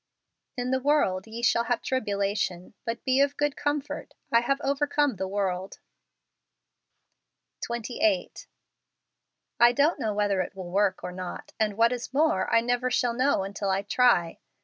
[0.57, 5.17] "In the world ye shall have tribulation: but be of good comfort: I have overcome
[5.17, 5.77] the world"
[7.63, 8.47] 28.
[9.59, 12.89] I don't know whether it will work or not; and what is more, I never
[12.89, 14.39] shall know until I try.